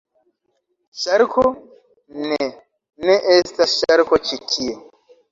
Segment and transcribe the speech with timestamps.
[1.01, 1.43] Ŝarko?
[2.31, 2.47] Ne.
[3.09, 4.73] Ne estas ŝarko ĉi tie!